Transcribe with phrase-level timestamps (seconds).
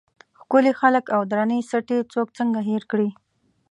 [0.39, 3.09] ښکلي خلک او درنې سټې څوک څنګه هېر کړي.